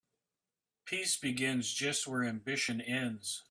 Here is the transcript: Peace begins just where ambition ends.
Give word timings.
Peace 0.83 1.15
begins 1.15 1.71
just 1.75 2.07
where 2.07 2.23
ambition 2.23 2.81
ends. 2.81 3.39